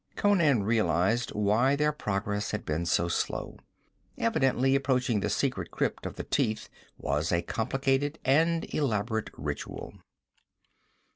Conan 0.15 0.63
realized 0.63 1.29
why 1.33 1.75
their 1.75 1.91
progress 1.91 2.49
had 2.49 2.65
been 2.65 2.87
so 2.87 3.07
slow. 3.07 3.59
Evidently 4.17 4.73
approaching 4.73 5.19
the 5.19 5.29
secret 5.29 5.69
crypt 5.69 6.07
of 6.07 6.15
the 6.15 6.23
Teeth 6.23 6.69
was 6.97 7.31
a 7.31 7.43
complicated 7.43 8.17
and 8.25 8.65
elaborate 8.73 9.29
ritual. 9.37 9.93